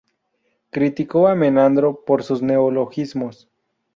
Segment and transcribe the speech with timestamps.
[0.71, 3.47] Criticó a Menandro, por sus neologismos.